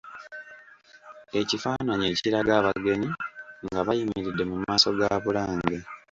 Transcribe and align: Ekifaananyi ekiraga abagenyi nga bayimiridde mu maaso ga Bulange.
Ekifaananyi 1.39 2.05
ekiraga 2.13 2.51
abagenyi 2.59 3.09
nga 3.67 3.79
bayimiridde 3.87 4.43
mu 4.51 4.55
maaso 4.63 4.87
ga 4.97 5.09
Bulange. 5.23 5.77